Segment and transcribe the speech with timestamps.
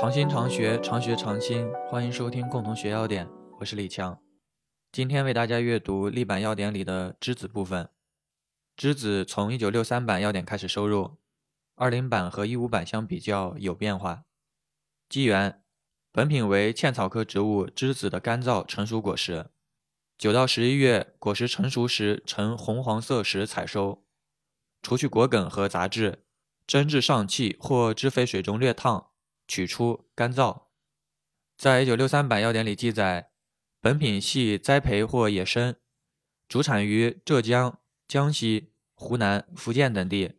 [0.00, 3.28] 常新常学，常学常新，欢迎收听共同学要点，
[3.58, 4.16] 我是李强。
[4.92, 7.88] 今天为大家阅读立版要点里的栀子部分。
[8.76, 11.16] 栀子从1963版要点开始收入
[11.74, 14.22] ，20版和15版相比较有变化。
[15.08, 15.60] 基源：
[16.12, 19.46] 本品为茜草科植物栀子的干燥成熟果实。
[20.16, 24.04] 九到十一月，果实成熟时呈红黄色时采收，
[24.80, 26.22] 除去果梗和杂质，
[26.68, 29.10] 蒸至上气或汁沸水中略烫，
[29.48, 30.66] 取出干燥。
[31.56, 33.32] 在1963版药典里记载，
[33.80, 35.74] 本品系栽培或野生，
[36.46, 40.34] 主产于浙江、江西、湖南、福建等地。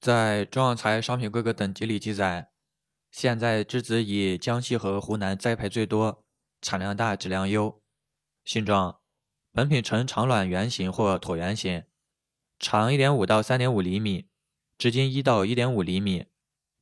[0.00, 2.50] 在中药材商品规格等级里记载，
[3.10, 6.24] 现在栀子以江西和湖南栽培最多，
[6.60, 7.80] 产量大，质量优。
[8.44, 8.98] 性状。
[9.52, 11.84] 本品呈长卵圆形或椭圆形，
[12.58, 14.28] 长1.5到3.5厘米，
[14.78, 16.24] 直径1到1.5厘米，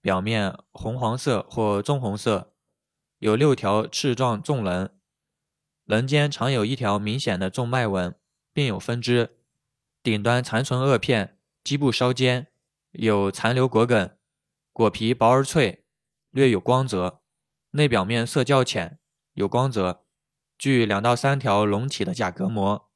[0.01, 2.55] 表面红黄色或棕红色，
[3.19, 4.91] 有六条翅状纵棱，
[5.85, 8.15] 棱间常有一条明显的纵脉纹，
[8.53, 9.39] 并有分支，
[10.03, 12.49] 顶端残存萼片，基部稍尖，
[12.93, 14.17] 有残留果梗，
[14.73, 15.85] 果皮薄而脆，
[16.31, 17.21] 略有光泽，
[17.73, 18.99] 内表面色较浅，
[19.35, 20.05] 有光泽。
[20.59, 22.91] 具两到三条隆起的假隔膜，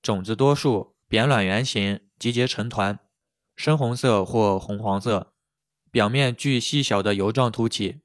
[0.00, 2.98] 种子多数扁卵圆形，集结成团，
[3.54, 5.33] 深红色或红黄色，
[5.94, 8.00] 表面具细小的油状凸起，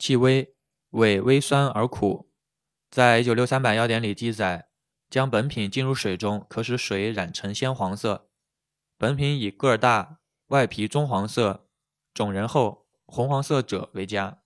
[0.00, 0.52] 气微，
[0.90, 2.28] 味微酸而苦。
[2.90, 4.66] 在一九六三版要点里记载，
[5.08, 8.28] 将本品浸入水中，可使水染成鲜黄色。
[8.98, 11.68] 本品以个儿大、外皮棕黄色、
[12.12, 14.38] 种仁厚、红黄色者为佳。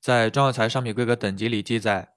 [0.00, 2.14] 在中药材商品规格等级里记载。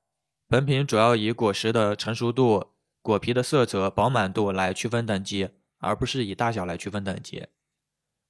[0.48, 7.48] 本品主要以果实的成熟度、果皮的色泽、饱满度来区分等级，而不是以大小来区分等级。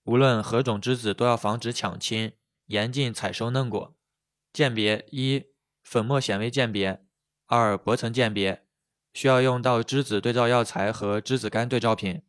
[0.04, 2.34] 无论何种栀子，都要防止抢亲，
[2.66, 3.96] 严禁采收嫩果。
[4.52, 5.46] 鉴别：一、
[5.84, 7.00] 粉末显微鉴别；
[7.48, 8.66] 二、薄层鉴别。
[9.14, 12.24] 需要用到栀子对照药材和栀子干对照品。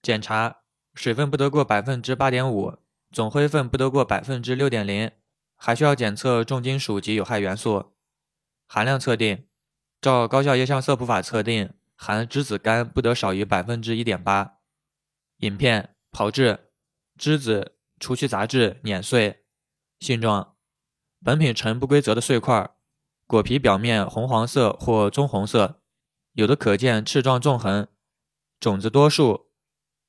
[0.00, 0.62] 检查：
[0.94, 2.78] 水分不得过百分之八点五，
[3.10, 5.10] 总灰分不得过百分之六点零，
[5.56, 7.92] 还需要检测重金属及有害元素。
[8.68, 9.46] 含量测定，
[10.00, 14.58] 照高效液相色谱法测定，含栀子苷不得少于百分之一点八。
[15.38, 16.70] 饮片炮制，
[17.18, 19.44] 栀子除去杂质，碾碎。
[19.98, 20.56] 性状，
[21.24, 22.76] 本品呈不规则的碎块，
[23.26, 25.80] 果皮表面红黄色或棕红色，
[26.32, 27.88] 有的可见翅状纵横，
[28.60, 29.50] 种子多数，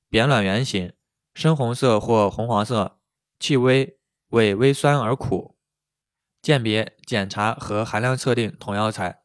[0.09, 0.93] 扁卵圆形，
[1.33, 2.99] 深红色或红黄色，
[3.39, 3.97] 气微，
[4.29, 5.57] 味微酸而苦。
[6.41, 9.23] 鉴别、检查和含量测定同药材。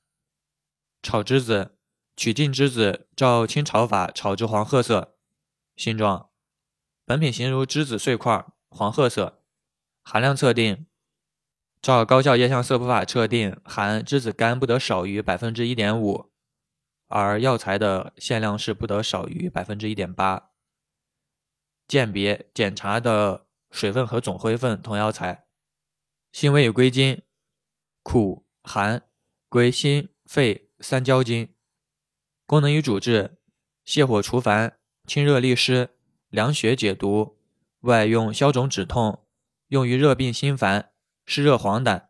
[1.03, 1.77] 炒栀子，
[2.17, 5.17] 取净栀子，照清炒法炒至黄褐色。
[5.77, 6.31] 性状，
[7.13, 9.43] 本品形如栀子碎块，黄褐色。
[10.03, 10.87] 含量测定，
[11.83, 16.33] 照高效液相色谱法测定，含栀子苷不得少于百分之一点五，
[17.09, 20.53] 而药材的限量是不得少于百分之一点八。
[21.87, 25.45] 鉴别、检查的水分和总灰分同药材。
[26.33, 27.21] 性味与归经：
[28.03, 29.03] 苦寒，
[29.51, 31.55] 归心肺三焦经。
[32.47, 33.37] 功能与主治：
[33.85, 35.91] 泻火除烦，清热利湿，
[36.33, 37.39] 凉血解毒。
[37.81, 39.27] 外用消肿止痛，
[39.69, 40.93] 用于热病心烦、
[41.27, 42.07] 湿热黄疸、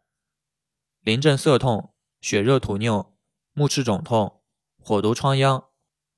[1.01, 3.13] 淋症涩痛、血热吐衄、
[3.53, 4.43] 目赤肿痛、
[4.79, 5.69] 火毒疮疡，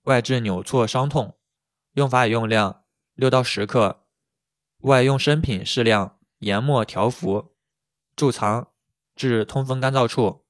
[0.03, 1.39] 外治扭挫伤痛。
[1.93, 2.85] 用法与用量：
[3.15, 4.05] 六到十克。
[4.81, 7.55] 外用生品适量，研末调服。
[8.17, 8.73] 贮藏
[9.17, 10.45] 至通风干燥处。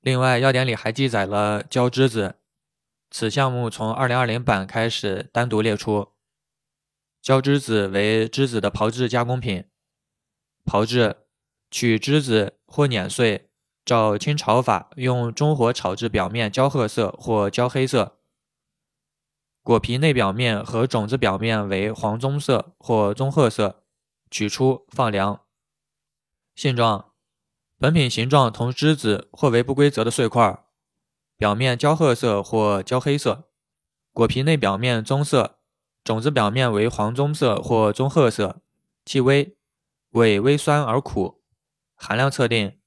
[0.00, 2.36] 另外，要点里还记载了焦栀子，
[3.10, 6.14] 此项目从2020版开始单独列出。
[7.28, 9.66] 焦栀子为栀子的炮制加工品。
[10.64, 11.26] 炮制，
[11.70, 13.50] 取栀子或碾碎，
[13.84, 18.16] 照清炒法用中火炒至表面焦褐色或焦黑色，
[19.62, 23.84] 果皮内表面和种子表面为黄棕色或棕褐色，
[24.30, 25.42] 取出放凉。
[26.54, 27.12] 性状，
[27.78, 30.64] 本品形状同栀子或为不规则的碎块，
[31.36, 33.50] 表面焦褐色或焦黑色，
[34.14, 35.57] 果皮内表面棕色，
[36.08, 38.62] 种子表面为黄棕色或棕褐色，
[39.04, 39.54] 气微，
[40.12, 41.42] 味微酸而苦。
[41.96, 42.78] 含量测定，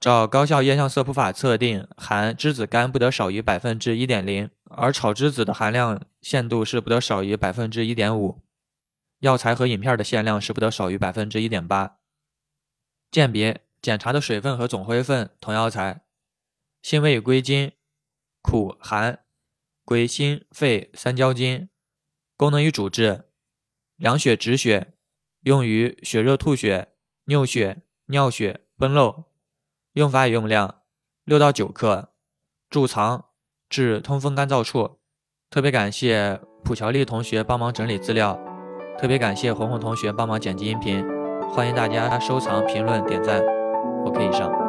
[0.00, 8.40] 照高效液相色谱法测定，含栀子苷不得少于百分之一点零，而炒栀子的含量限度是不得少于百分之一点五，
[9.18, 11.98] 药材和饮片的限量是不得少于百分之一点八。
[13.10, 16.06] 鉴别检查的水分和总灰分同药材，
[16.80, 17.72] 性味归经：
[18.40, 19.18] 苦寒，
[19.84, 21.68] 归心肺三焦经。
[22.36, 23.24] 功能与主治：
[23.96, 24.94] 凉血止血，
[25.42, 26.88] 用于血热吐血、
[27.26, 29.24] 尿血、尿血、崩漏。
[29.92, 30.82] 用法与用量：
[31.24, 32.12] 六到九克，
[32.68, 33.26] 贮藏
[33.68, 34.98] 至通风干燥处。
[35.48, 38.36] 特别感谢普乔丽同学帮忙整理资料，
[38.98, 41.06] 特别感谢红红同学帮忙剪辑音频。
[41.48, 43.40] 欢迎大家收藏、评论、点赞。
[44.04, 44.63] OK，以上。